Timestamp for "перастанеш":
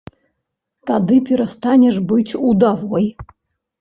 1.29-1.95